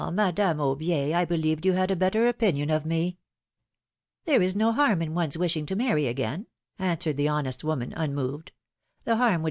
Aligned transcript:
Madame 0.13 0.57
Aubier, 0.57 1.13
I 1.13 1.25
believed 1.25 1.63
you 1.63 1.73
had 1.73 1.91
a 1.91 1.95
better 1.95 2.27
opinion 2.27 2.71
of 2.71 2.87
me." 2.87 3.19
There 4.25 4.41
is 4.41 4.55
no 4.55 4.71
harm 4.71 4.99
in 5.03 5.13
one's 5.13 5.37
wishing 5.37 5.67
to 5.67 5.75
marry 5.75 6.07
again," 6.07 6.47
answered 6.79 7.17
the 7.17 7.27
honest 7.27 7.63
woman, 7.63 7.93
unmoved;" 7.95 8.51
the 9.05 9.17
harm 9.17 9.19
would 9.19 9.19
philomI:ne's 9.19 9.19
marriages. 9.29 9.39